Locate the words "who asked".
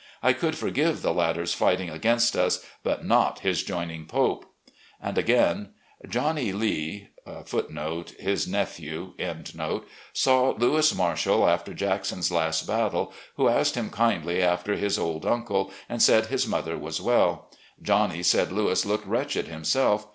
13.37-13.75